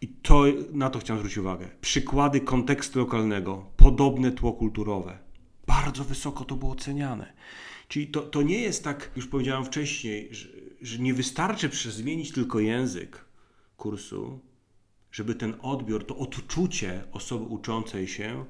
i 0.00 0.08
to, 0.08 0.44
na 0.72 0.90
to 0.90 0.98
chciałem 0.98 1.18
zwrócić 1.18 1.38
uwagę, 1.38 1.68
przykłady 1.80 2.40
kontekstu 2.40 2.98
lokalnego, 2.98 3.66
podobne 3.76 4.32
tło 4.32 4.52
kulturowe. 4.52 5.18
Bardzo 5.66 6.04
wysoko 6.04 6.44
to 6.44 6.56
było 6.56 6.72
oceniane. 6.72 7.32
Czyli 7.94 8.06
to, 8.06 8.22
to 8.22 8.42
nie 8.42 8.58
jest 8.58 8.84
tak, 8.84 9.10
już 9.16 9.26
powiedziałem 9.26 9.64
wcześniej, 9.64 10.28
że, 10.34 10.48
że 10.80 10.98
nie 10.98 11.14
wystarczy 11.14 11.70
zmienić 11.92 12.32
tylko 12.32 12.60
język 12.60 13.24
kursu, 13.76 14.40
żeby 15.12 15.34
ten 15.34 15.54
odbiór, 15.62 16.06
to 16.06 16.16
odczucie 16.16 17.04
osoby 17.12 17.44
uczącej 17.44 18.08
się 18.08 18.44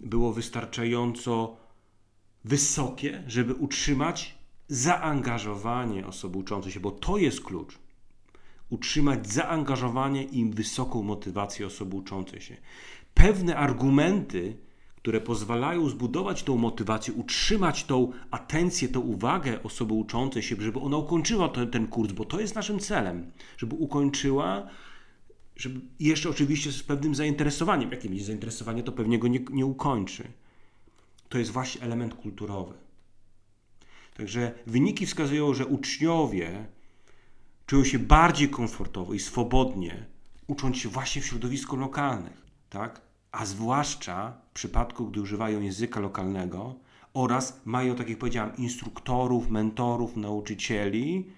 było 0.00 0.32
wystarczająco 0.32 1.56
wysokie, 2.44 3.24
żeby 3.26 3.54
utrzymać 3.54 4.38
zaangażowanie 4.68 6.06
osoby 6.06 6.38
uczącej 6.38 6.72
się, 6.72 6.80
bo 6.80 6.90
to 6.90 7.18
jest 7.18 7.40
klucz. 7.40 7.78
Utrzymać 8.70 9.32
zaangażowanie 9.32 10.24
i 10.24 10.50
wysoką 10.50 11.02
motywację 11.02 11.66
osoby 11.66 11.96
uczącej 11.96 12.40
się. 12.40 12.56
Pewne 13.14 13.56
argumenty, 13.56 14.56
które 15.08 15.20
pozwalają 15.20 15.88
zbudować 15.88 16.42
tą 16.42 16.56
motywację, 16.56 17.14
utrzymać 17.14 17.84
tą 17.84 18.12
atencję, 18.30 18.88
tą 18.88 19.00
uwagę 19.00 19.62
osoby 19.62 19.94
uczącej 19.94 20.42
się, 20.42 20.56
żeby 20.60 20.80
ona 20.80 20.96
ukończyła 20.96 21.48
ten, 21.48 21.70
ten 21.70 21.86
kurs, 21.86 22.12
bo 22.12 22.24
to 22.24 22.40
jest 22.40 22.54
naszym 22.54 22.78
celem, 22.78 23.32
żeby 23.58 23.74
ukończyła 23.74 24.68
żeby 25.56 25.80
jeszcze 26.00 26.30
oczywiście 26.30 26.72
z 26.72 26.82
pewnym 26.82 27.14
zainteresowaniem. 27.14 27.90
Jakim 27.90 28.20
zainteresowanie, 28.20 28.82
to 28.82 28.92
pewnie 28.92 29.18
go 29.18 29.28
nie, 29.28 29.40
nie 29.50 29.66
ukończy. 29.66 30.32
To 31.28 31.38
jest 31.38 31.50
właśnie 31.50 31.82
element 31.82 32.14
kulturowy. 32.14 32.74
Także 34.16 34.54
wyniki 34.66 35.06
wskazują, 35.06 35.54
że 35.54 35.66
uczniowie 35.66 36.66
czują 37.66 37.84
się 37.84 37.98
bardziej 37.98 38.48
komfortowo 38.48 39.14
i 39.14 39.20
swobodnie, 39.20 40.06
ucząc 40.46 40.76
się 40.76 40.88
właśnie 40.88 41.22
w 41.22 41.26
środowisku 41.26 41.76
lokalnych, 41.76 42.46
tak? 42.70 43.07
A 43.38 43.46
zwłaszcza 43.46 44.32
w 44.50 44.52
przypadku, 44.52 45.06
gdy 45.06 45.20
używają 45.20 45.60
języka 45.60 46.00
lokalnego 46.00 46.74
oraz 47.14 47.60
mają, 47.64 47.94
tak 47.94 48.08
jak 48.08 48.18
powiedziałem, 48.18 48.56
instruktorów, 48.56 49.50
mentorów, 49.50 50.16
nauczycieli, 50.16 51.30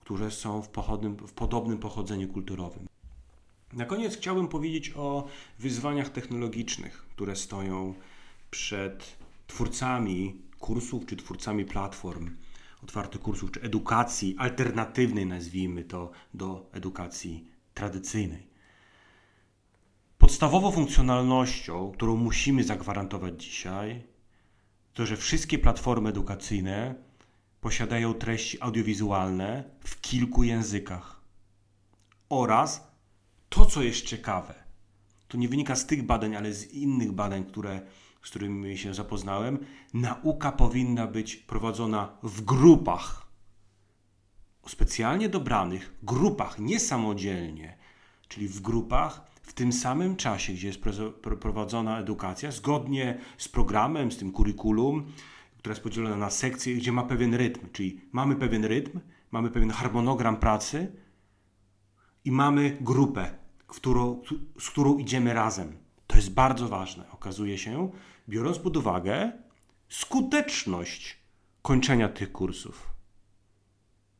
którzy 0.00 0.30
są 0.30 0.62
w, 0.62 0.68
pochodnym, 0.68 1.16
w 1.16 1.32
podobnym 1.32 1.78
pochodzeniu 1.78 2.28
kulturowym. 2.28 2.86
Na 3.72 3.84
koniec 3.84 4.16
chciałbym 4.16 4.48
powiedzieć 4.48 4.92
o 4.96 5.26
wyzwaniach 5.58 6.08
technologicznych, 6.08 7.06
które 7.10 7.36
stoją 7.36 7.94
przed 8.50 9.16
twórcami 9.46 10.42
kursów 10.58 11.06
czy 11.06 11.16
twórcami 11.16 11.64
platform 11.64 12.30
otwartych 12.82 13.20
kursów, 13.20 13.52
czy 13.52 13.62
edukacji 13.62 14.36
alternatywnej, 14.38 15.26
nazwijmy 15.26 15.84
to, 15.84 16.10
do 16.34 16.70
edukacji 16.72 17.48
tradycyjnej. 17.74 18.47
Podstawową 20.28 20.70
funkcjonalnością, 20.72 21.92
którą 21.92 22.16
musimy 22.16 22.64
zagwarantować 22.64 23.44
dzisiaj, 23.44 24.02
to, 24.92 25.06
że 25.06 25.16
wszystkie 25.16 25.58
platformy 25.58 26.08
edukacyjne 26.08 26.94
posiadają 27.60 28.14
treści 28.14 28.62
audiowizualne 28.62 29.64
w 29.84 30.00
kilku 30.00 30.42
językach 30.42 31.20
oraz 32.28 32.90
to, 33.48 33.66
co 33.66 33.82
jest 33.82 34.06
ciekawe, 34.06 34.54
to 35.28 35.38
nie 35.38 35.48
wynika 35.48 35.76
z 35.76 35.86
tych 35.86 36.06
badań, 36.06 36.36
ale 36.36 36.52
z 36.52 36.72
innych 36.72 37.12
badań, 37.12 37.44
które, 37.44 37.80
z 38.22 38.30
którymi 38.30 38.78
się 38.78 38.94
zapoznałem. 38.94 39.58
Nauka 39.94 40.52
powinna 40.52 41.06
być 41.06 41.36
prowadzona 41.36 42.18
w 42.22 42.40
grupach, 42.40 43.26
o 44.62 44.68
specjalnie 44.68 45.28
dobranych 45.28 45.94
grupach, 46.02 46.58
nie 46.58 46.80
samodzielnie, 46.80 47.76
czyli 48.28 48.48
w 48.48 48.60
grupach 48.60 49.37
w 49.48 49.52
tym 49.52 49.72
samym 49.72 50.16
czasie, 50.16 50.52
gdzie 50.52 50.66
jest 50.66 50.80
prowadzona 51.40 52.00
edukacja, 52.00 52.50
zgodnie 52.50 53.18
z 53.38 53.48
programem, 53.48 54.12
z 54.12 54.16
tym 54.16 54.32
kurikulum, 54.32 55.12
która 55.58 55.72
jest 55.72 55.82
podzielona 55.82 56.16
na 56.16 56.30
sekcje, 56.30 56.74
gdzie 56.74 56.92
ma 56.92 57.02
pewien 57.02 57.34
rytm, 57.34 57.66
czyli 57.72 58.00
mamy 58.12 58.36
pewien 58.36 58.64
rytm, 58.64 59.00
mamy 59.30 59.50
pewien 59.50 59.70
harmonogram 59.70 60.36
pracy, 60.36 60.92
i 62.24 62.32
mamy 62.32 62.76
grupę, 62.80 63.38
którą, 63.66 64.22
z 64.60 64.70
którą 64.70 64.98
idziemy 64.98 65.34
razem. 65.34 65.76
To 66.06 66.16
jest 66.16 66.34
bardzo 66.34 66.68
ważne. 66.68 67.10
Okazuje 67.10 67.58
się, 67.58 67.90
biorąc 68.28 68.58
pod 68.58 68.76
uwagę 68.76 69.32
skuteczność 69.88 71.18
kończenia 71.62 72.08
tych 72.08 72.32
kursów 72.32 72.90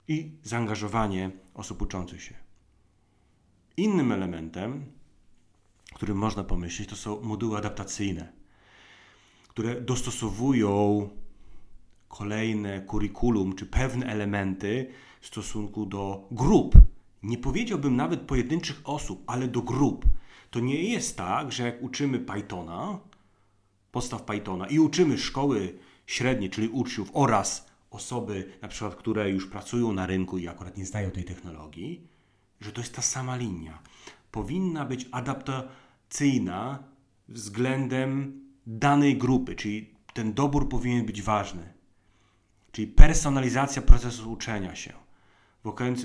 i 0.08 0.32
zaangażowanie 0.42 1.30
osób 1.54 1.82
uczących 1.82 2.22
się. 2.22 2.34
Innym 3.76 4.12
elementem, 4.12 4.97
którym 5.98 6.18
można 6.18 6.44
pomyśleć, 6.44 6.88
to 6.88 6.96
są 6.96 7.20
moduły 7.20 7.58
adaptacyjne, 7.58 8.32
które 9.48 9.80
dostosowują 9.80 11.08
kolejne 12.08 12.80
kurikulum 12.80 13.54
czy 13.54 13.66
pewne 13.66 14.06
elementy 14.06 14.90
w 15.20 15.26
stosunku 15.26 15.86
do 15.86 16.28
grup. 16.30 16.74
Nie 17.22 17.38
powiedziałbym 17.38 17.96
nawet 17.96 18.20
pojedynczych 18.20 18.80
osób, 18.84 19.22
ale 19.26 19.48
do 19.48 19.62
grup. 19.62 20.04
To 20.50 20.60
nie 20.60 20.82
jest 20.82 21.16
tak, 21.16 21.52
że 21.52 21.62
jak 21.62 21.82
uczymy 21.82 22.18
Pythona, 22.18 22.98
podstaw 23.92 24.22
Pythona 24.22 24.66
i 24.66 24.78
uczymy 24.78 25.18
szkoły 25.18 25.78
średnie, 26.06 26.48
czyli 26.48 26.68
uczniów 26.68 27.10
oraz 27.12 27.66
osoby, 27.90 28.52
na 28.62 28.68
przykład, 28.68 28.94
które 28.94 29.30
już 29.30 29.46
pracują 29.46 29.92
na 29.92 30.06
rynku 30.06 30.38
i 30.38 30.48
akurat 30.48 30.76
nie 30.76 30.86
znają 30.86 31.10
tej 31.10 31.24
technologii, 31.24 32.06
że 32.60 32.72
to 32.72 32.80
jest 32.80 32.94
ta 32.94 33.02
sama 33.02 33.36
linia. 33.36 33.78
Powinna 34.32 34.84
być 34.84 35.08
adaptacyjna 36.08 36.78
względem 37.28 38.40
danej 38.66 39.16
grupy, 39.16 39.54
czyli 39.54 39.94
ten 40.12 40.32
dobór 40.32 40.68
powinien 40.68 41.06
być 41.06 41.22
ważny. 41.22 41.72
Czyli 42.72 42.86
personalizacja 42.86 43.82
procesu 43.82 44.32
uczenia 44.32 44.74
się 44.74 44.92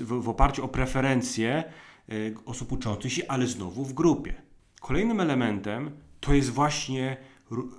w, 0.00 0.28
oparciu 0.28 0.64
o 0.64 0.68
preferencje 0.68 1.64
y, 2.12 2.34
osób 2.46 2.72
uczących 2.72 3.12
się, 3.12 3.22
ale 3.28 3.46
znowu 3.46 3.84
w 3.84 3.92
grupie. 3.92 4.34
Kolejnym 4.80 5.20
elementem 5.20 5.90
to 6.20 6.34
jest 6.34 6.50
właśnie 6.50 7.16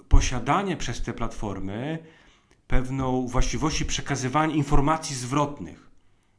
posiadanie 0.09 0.77
przez 0.77 1.01
te 1.01 1.13
platformy 1.13 1.99
pewną 2.67 3.27
właściwości 3.27 3.85
przekazywania 3.85 4.55
informacji 4.55 5.15
zwrotnych. 5.15 5.89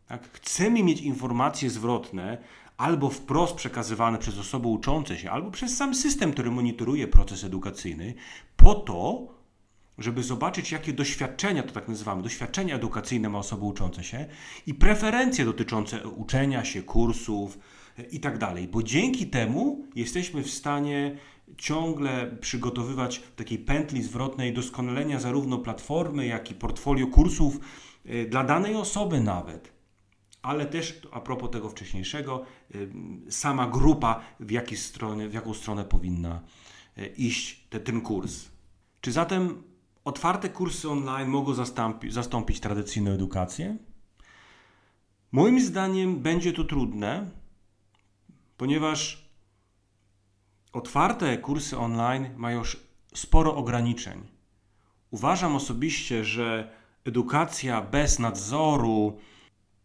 Tak? 0.08 0.30
Chcemy 0.32 0.82
mieć 0.82 1.00
informacje 1.00 1.70
zwrotne 1.70 2.38
albo 2.76 3.10
wprost 3.10 3.54
przekazywane 3.54 4.18
przez 4.18 4.38
osoby 4.38 4.68
uczące 4.68 5.18
się, 5.18 5.30
albo 5.30 5.50
przez 5.50 5.76
sam 5.76 5.94
system, 5.94 6.32
który 6.32 6.50
monitoruje 6.50 7.08
proces 7.08 7.44
edukacyjny, 7.44 8.14
po 8.56 8.74
to, 8.74 9.28
żeby 9.98 10.22
zobaczyć, 10.22 10.72
jakie 10.72 10.92
doświadczenia, 10.92 11.62
to 11.62 11.72
tak 11.72 11.88
nazywamy, 11.88 12.22
doświadczenia 12.22 12.74
edukacyjne 12.74 13.28
ma 13.28 13.38
osoba 13.38 13.66
ucząca 13.66 14.02
się 14.02 14.26
i 14.66 14.74
preferencje 14.74 15.44
dotyczące 15.44 16.08
uczenia 16.08 16.64
się, 16.64 16.82
kursów 16.82 17.58
e, 17.98 18.02
i 18.02 18.20
tak. 18.20 18.38
Bo 18.70 18.82
dzięki 18.82 19.26
temu 19.26 19.84
jesteśmy 19.94 20.42
w 20.42 20.50
stanie 20.50 21.16
ciągle 21.58 22.36
przygotowywać 22.40 23.22
takiej 23.36 23.58
pętli 23.58 24.02
zwrotnej 24.02 24.52
doskonalenia 24.52 25.20
zarówno 25.20 25.58
platformy, 25.58 26.26
jak 26.26 26.50
i 26.50 26.54
portfolio 26.54 27.06
kursów 27.06 27.60
e, 28.04 28.24
dla 28.24 28.44
danej 28.44 28.74
osoby 28.74 29.20
nawet. 29.20 29.75
Ale 30.46 30.66
też 30.66 31.00
a 31.12 31.20
propos 31.20 31.50
tego 31.50 31.68
wcześniejszego, 31.68 32.44
e, 32.74 32.78
sama 33.30 33.66
grupa, 33.66 34.20
w, 34.40 34.50
jakiej 34.50 34.78
stronę, 34.78 35.28
w 35.28 35.34
jaką 35.34 35.54
stronę 35.54 35.84
powinna 35.84 36.42
iść 37.16 37.66
te, 37.70 37.80
ten 37.80 38.00
kurs. 38.00 38.44
Czy 39.00 39.12
zatem 39.12 39.62
otwarte 40.04 40.48
kursy 40.48 40.90
online 40.90 41.28
mogą 41.28 41.54
zastąpi, 41.54 42.10
zastąpić 42.10 42.60
tradycyjną 42.60 43.10
edukację? 43.10 43.76
Moim 45.32 45.60
zdaniem 45.60 46.20
będzie 46.20 46.52
to 46.52 46.64
trudne, 46.64 47.30
ponieważ 48.56 49.28
otwarte 50.72 51.38
kursy 51.38 51.78
online 51.78 52.28
mają 52.36 52.62
sporo 53.14 53.56
ograniczeń. 53.56 54.26
Uważam 55.10 55.56
osobiście, 55.56 56.24
że 56.24 56.70
edukacja 57.04 57.82
bez 57.82 58.18
nadzoru, 58.18 59.18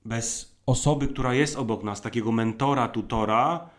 bez 0.05 0.50
osoby, 0.65 1.07
która 1.07 1.33
jest 1.33 1.55
obok 1.55 1.83
nas, 1.83 2.01
takiego 2.01 2.31
mentora, 2.31 2.87
tutora, 2.87 3.69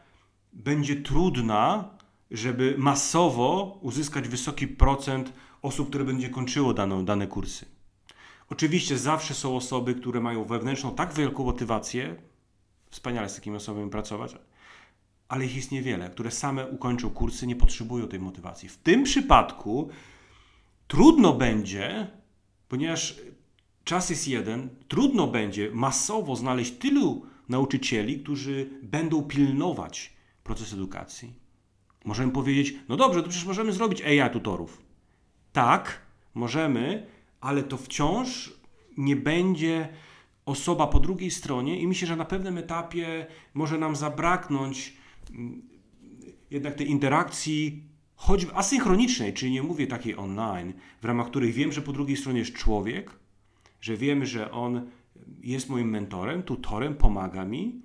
będzie 0.53 0.97
trudna, 0.97 1.91
żeby 2.31 2.75
masowo 2.79 3.79
uzyskać 3.81 4.29
wysoki 4.29 4.69
procent 4.69 5.33
osób, 5.63 5.89
które 5.89 6.05
będzie 6.05 6.31
kończyło 6.31 6.75
dane, 6.75 7.05
dane 7.05 7.27
kursy. 7.27 7.67
Oczywiście 8.51 8.99
zawsze 8.99 9.35
są 9.35 9.57
osoby, 9.57 9.95
które 9.95 10.21
mają 10.21 10.45
wewnętrzną 10.45 10.95
tak 10.95 11.15
wielką 11.15 11.45
motywację, 11.45 12.17
wspaniale 12.91 13.29
z 13.29 13.35
takimi 13.35 13.57
osobami 13.57 13.91
pracować, 13.91 14.37
ale 15.29 15.45
ich 15.45 15.57
jest 15.57 15.73
niewiele, 15.73 16.11
które 16.11 16.31
same 16.31 16.67
ukończą 16.67 17.11
kursy, 17.11 17.47
nie 17.47 17.57
potrzebują 17.57 18.09
tej 18.09 18.21
motywacji. 18.21 18.69
W 18.69 18.77
tym 18.77 19.03
przypadku 19.03 19.89
trudno 20.89 21.33
będzie, 21.33 22.11
ponieważ 22.69 23.21
czas 23.85 24.11
jest 24.11 24.29
jeden, 24.29 24.69
trudno 24.89 25.27
będzie 25.27 25.71
masowo 25.73 26.37
znaleźć 26.37 26.73
tylu 26.73 27.27
nauczycieli, 27.49 28.21
którzy 28.21 28.71
będą 28.83 29.23
pilnować 29.23 30.13
proces 30.45 30.73
edukacji. 30.73 31.33
Możemy 32.05 32.33
powiedzieć, 32.33 32.75
no 32.89 32.97
dobrze, 32.97 33.23
to 33.23 33.29
przecież 33.29 33.47
możemy 33.47 33.73
zrobić 33.73 34.03
AI 34.03 34.31
tutorów. 34.31 34.83
Tak, 35.53 36.01
możemy, 36.35 37.07
ale 37.41 37.63
to 37.63 37.77
wciąż 37.77 38.53
nie 38.97 39.17
będzie 39.17 39.89
osoba 40.47 40.87
po 40.87 41.01
drugiej 41.01 41.31
stronie 41.31 41.81
i 41.81 41.87
myślę, 41.87 42.09
że 42.09 42.17
na 42.17 42.25
pewnym 42.25 42.59
etapie 42.59 43.27
może 43.55 43.79
nam 43.79 43.97
zabraknąć 43.97 44.97
mm, 45.31 45.63
jednak 46.51 46.75
tej 46.75 46.91
interakcji 46.91 47.83
choćby 48.15 48.55
asynchronicznej, 48.55 49.35
czyli 49.35 49.53
nie 49.53 49.63
mówię 49.63 49.87
takiej 49.87 50.17
online, 50.17 50.73
w 51.01 51.05
ramach 51.05 51.27
których 51.27 51.55
wiem, 51.55 51.73
że 51.73 51.83
po 51.83 51.93
drugiej 51.93 52.17
stronie 52.17 52.39
jest 52.39 52.53
człowiek, 52.53 53.22
że 53.83 53.97
wiem, 53.97 54.25
że 54.25 54.51
on 54.51 54.91
jest 55.41 55.69
moim 55.69 55.91
mentorem, 55.91 56.43
tutorem, 56.43 56.95
pomaga 56.95 57.45
mi 57.45 57.83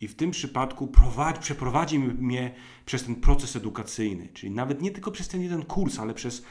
i 0.00 0.08
w 0.08 0.14
tym 0.14 0.30
przypadku 0.30 0.86
prowadzi, 0.86 1.40
przeprowadzi 1.40 1.98
mnie 1.98 2.54
przez 2.86 3.04
ten 3.04 3.14
proces 3.14 3.56
edukacyjny, 3.56 4.28
czyli 4.28 4.52
nawet 4.52 4.82
nie 4.82 4.90
tylko 4.90 5.10
przez 5.10 5.28
ten 5.28 5.42
jeden 5.42 5.64
kurs, 5.64 5.98
ale 5.98 6.14
przez 6.14 6.44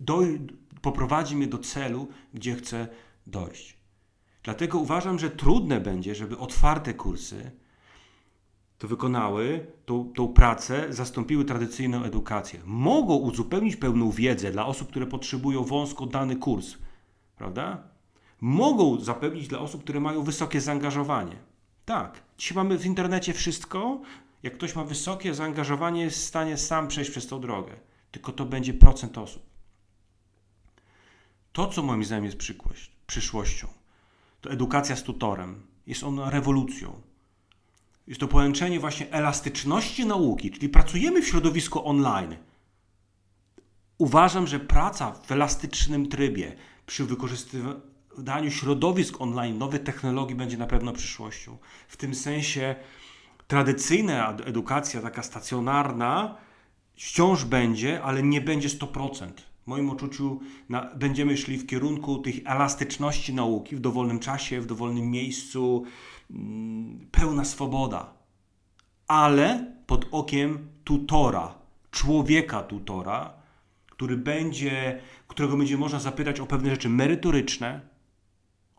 do, 0.00 0.22
poprowadzi 0.82 1.36
mnie 1.36 1.46
do 1.46 1.58
celu, 1.58 2.08
gdzie 2.34 2.54
chcę 2.54 2.88
dojść. 3.26 3.78
Dlatego 4.42 4.78
uważam, 4.78 5.18
że 5.18 5.30
trudne 5.30 5.80
będzie, 5.80 6.14
żeby 6.14 6.38
otwarte 6.38 6.94
kursy 6.94 7.50
to 8.78 8.88
wykonały, 8.88 9.66
tą, 9.84 10.12
tą 10.12 10.28
pracę 10.28 10.86
zastąpiły 10.90 11.44
tradycyjną 11.44 12.02
edukację. 12.02 12.60
Mogą 12.64 13.14
uzupełnić 13.14 13.76
pełną 13.76 14.10
wiedzę 14.10 14.50
dla 14.50 14.66
osób, 14.66 14.88
które 14.88 15.06
potrzebują 15.06 15.64
wąsko 15.64 16.06
dany 16.06 16.36
kurs, 16.36 16.74
prawda? 17.36 17.97
Mogą 18.40 19.00
zapewnić 19.00 19.48
dla 19.48 19.58
osób, 19.58 19.82
które 19.84 20.00
mają 20.00 20.22
wysokie 20.22 20.60
zaangażowanie. 20.60 21.36
Tak, 21.84 22.22
dzisiaj 22.38 22.56
mamy 22.56 22.78
w 22.78 22.86
internecie 22.86 23.32
wszystko. 23.34 24.00
Jak 24.42 24.54
ktoś 24.54 24.76
ma 24.76 24.84
wysokie 24.84 25.34
zaangażowanie, 25.34 26.02
jest 26.02 26.18
w 26.18 26.24
stanie 26.24 26.56
sam 26.56 26.88
przejść 26.88 27.10
przez 27.10 27.26
tą 27.26 27.40
drogę. 27.40 27.72
Tylko 28.10 28.32
to 28.32 28.44
będzie 28.44 28.74
procent 28.74 29.18
osób. 29.18 29.42
To, 31.52 31.66
co 31.68 31.82
moim 31.82 32.04
zdaniem 32.04 32.24
jest 32.24 32.38
przyszłością, 33.06 33.68
to 34.40 34.50
edukacja 34.50 34.96
z 34.96 35.02
tutorem. 35.02 35.66
Jest 35.86 36.04
ona 36.04 36.30
rewolucją. 36.30 37.00
Jest 38.06 38.20
to 38.20 38.28
połączenie 38.28 38.80
właśnie 38.80 39.10
elastyczności 39.10 40.06
nauki, 40.06 40.50
czyli 40.50 40.68
pracujemy 40.68 41.22
w 41.22 41.28
środowisku 41.28 41.88
online. 41.88 42.36
Uważam, 43.98 44.46
że 44.46 44.60
praca 44.60 45.12
w 45.12 45.32
elastycznym 45.32 46.08
trybie 46.08 46.56
przy 46.86 47.04
wykorzystywaniu 47.04 47.80
środowisk 48.48 49.20
online, 49.20 49.58
nowych 49.58 49.82
technologii 49.82 50.36
będzie 50.36 50.56
na 50.56 50.66
pewno 50.66 50.92
przyszłością. 50.92 51.58
W 51.88 51.96
tym 51.96 52.14
sensie 52.14 52.76
tradycyjna 53.46 54.36
edukacja, 54.44 55.02
taka 55.02 55.22
stacjonarna, 55.22 56.36
wciąż 56.96 57.44
będzie, 57.44 58.02
ale 58.02 58.22
nie 58.22 58.40
będzie 58.40 58.68
100% 58.68 59.28
w 59.68 59.70
moim 59.70 59.90
odczuciu 59.90 60.40
na, 60.68 60.94
będziemy 60.94 61.36
szli 61.36 61.58
w 61.58 61.66
kierunku 61.66 62.18
tych 62.18 62.34
elastyczności 62.44 63.34
nauki 63.34 63.76
w 63.76 63.80
dowolnym 63.80 64.18
czasie, 64.18 64.60
w 64.60 64.66
dowolnym 64.66 65.10
miejscu, 65.10 65.84
mm, 66.30 67.08
pełna 67.10 67.44
swoboda, 67.44 68.14
ale 69.06 69.72
pod 69.86 70.06
okiem 70.10 70.68
tutora, 70.84 71.54
człowieka 71.90 72.62
tutora, 72.62 73.32
który 73.90 74.16
będzie, 74.16 75.00
którego 75.26 75.56
będzie 75.56 75.76
można 75.76 76.00
zapytać 76.00 76.40
o 76.40 76.46
pewne 76.46 76.70
rzeczy 76.70 76.88
merytoryczne, 76.88 77.80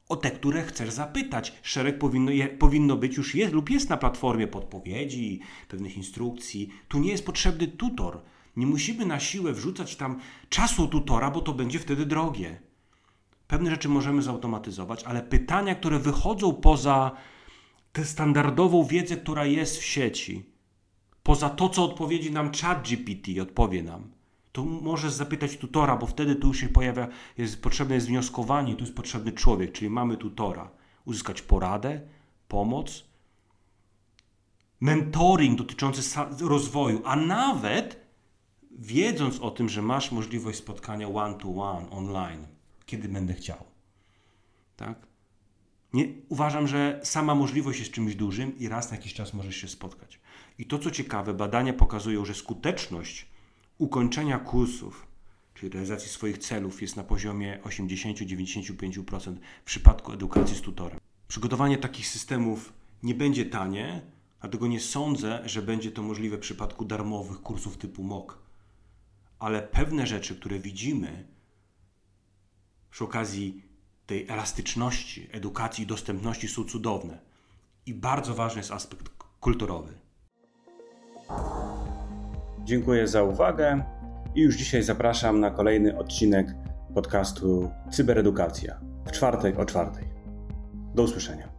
o 0.09 0.15
te, 0.15 0.31
które 0.31 0.63
chcesz 0.63 0.89
zapytać. 0.89 1.53
Szereg 1.63 1.99
powinno, 1.99 2.31
je, 2.31 2.47
powinno 2.47 2.97
być 2.97 3.17
już 3.17 3.35
jest 3.35 3.53
lub 3.53 3.69
jest 3.69 3.89
na 3.89 3.97
platformie 3.97 4.47
podpowiedzi, 4.47 5.39
pewnych 5.67 5.97
instrukcji. 5.97 6.69
Tu 6.87 6.99
nie 6.99 7.11
jest 7.11 7.25
potrzebny 7.25 7.67
tutor 7.67 8.21
nie 8.59 8.67
musimy 8.67 9.05
na 9.05 9.19
siłę 9.19 9.53
wrzucać 9.53 9.95
tam 9.95 10.19
czasu 10.49 10.87
tutora, 10.87 11.31
bo 11.31 11.41
to 11.41 11.53
będzie 11.53 11.79
wtedy 11.79 12.05
drogie. 12.05 12.61
Pewne 13.47 13.69
rzeczy 13.69 13.89
możemy 13.89 14.21
zautomatyzować, 14.21 15.03
ale 15.03 15.23
pytania, 15.23 15.75
które 15.75 15.99
wychodzą 15.99 16.53
poza 16.53 17.11
tę 17.91 18.05
standardową 18.05 18.83
wiedzę, 18.83 19.17
która 19.17 19.45
jest 19.45 19.77
w 19.77 19.83
sieci, 19.83 20.45
poza 21.23 21.49
to, 21.49 21.69
co 21.69 21.83
odpowiedzi 21.83 22.31
nam 22.31 22.51
chat 22.61 22.87
GPT, 22.87 23.41
odpowie 23.41 23.83
nam, 23.83 24.11
to 24.51 24.65
możesz 24.65 25.13
zapytać 25.13 25.57
tutora, 25.57 25.97
bo 25.97 26.07
wtedy 26.07 26.35
tu 26.35 26.53
się 26.53 26.69
pojawia, 26.69 27.07
jest 27.37 27.61
potrzebne 27.61 27.95
jest 27.95 28.07
wnioskowanie, 28.07 28.75
tu 28.75 28.83
jest 28.83 28.95
potrzebny 28.95 29.31
człowiek, 29.31 29.71
czyli 29.71 29.89
mamy 29.89 30.17
tutora. 30.17 30.71
Uzyskać 31.05 31.41
poradę, 31.41 32.01
pomoc, 32.47 33.03
mentoring 34.81 35.57
dotyczący 35.57 36.19
rozwoju, 36.41 37.01
a 37.05 37.15
nawet 37.15 38.09
wiedząc 38.71 39.39
o 39.39 39.51
tym, 39.51 39.69
że 39.69 39.81
masz 39.81 40.11
możliwość 40.11 40.59
spotkania 40.59 41.07
one-to-one 41.07 41.87
-one, 41.87 41.97
online, 41.97 42.47
kiedy 42.85 43.09
będę 43.09 43.33
chciał. 43.33 43.57
Tak? 44.75 45.07
Nie, 45.93 46.05
uważam, 46.29 46.67
że 46.67 46.99
sama 47.03 47.35
możliwość 47.35 47.79
jest 47.79 47.91
czymś 47.91 48.15
dużym 48.15 48.59
i 48.59 48.67
raz 48.67 48.91
na 48.91 48.97
jakiś 48.97 49.13
czas 49.13 49.33
możesz 49.33 49.55
się 49.55 49.67
spotkać. 49.67 50.19
I 50.57 50.65
to, 50.65 50.79
co 50.79 50.91
ciekawe, 50.91 51.33
badania 51.33 51.73
pokazują, 51.73 52.25
że 52.25 52.33
skuteczność 52.33 53.29
ukończenia 53.79 54.39
kursów, 54.39 55.07
czyli 55.53 55.71
realizacji 55.71 56.09
swoich 56.09 56.37
celów, 56.37 56.81
jest 56.81 56.95
na 56.95 57.03
poziomie 57.03 57.59
80-95% 57.63 59.35
w 59.61 59.65
przypadku 59.65 60.13
edukacji 60.13 60.55
z 60.55 60.61
tutorem. 60.61 60.99
Przygotowanie 61.27 61.77
takich 61.77 62.07
systemów 62.07 62.73
nie 63.03 63.15
będzie 63.15 63.45
tanie, 63.45 64.01
dlatego 64.41 64.67
nie 64.67 64.79
sądzę, 64.79 65.41
że 65.45 65.61
będzie 65.61 65.91
to 65.91 66.03
możliwe 66.03 66.37
w 66.37 66.39
przypadku 66.39 66.85
darmowych 66.85 67.41
kursów 67.41 67.77
typu 67.77 68.03
MOOC. 68.03 68.33
Ale 69.39 69.61
pewne 69.61 70.07
rzeczy, 70.07 70.35
które 70.35 70.59
widzimy 70.59 71.27
przy 72.91 73.03
okazji 73.03 73.63
tej 74.05 74.27
elastyczności, 74.27 75.27
edukacji 75.31 75.83
i 75.83 75.87
dostępności 75.87 76.47
są 76.47 76.63
cudowne. 76.63 77.19
I 77.85 77.93
bardzo 77.93 78.35
ważny 78.35 78.59
jest 78.59 78.71
aspekt 78.71 79.09
kulturowy. 79.39 79.93
Dziękuję 82.69 83.07
za 83.07 83.23
uwagę 83.23 83.83
i 84.35 84.41
już 84.41 84.55
dzisiaj 84.55 84.83
zapraszam 84.83 85.39
na 85.39 85.51
kolejny 85.51 85.97
odcinek 85.97 86.55
podcastu 86.93 87.71
Cyberedukacja 87.91 88.79
w 89.05 89.11
czwartek 89.11 89.59
o 89.59 89.65
czwartej. 89.65 90.07
Do 90.95 91.03
usłyszenia. 91.03 91.58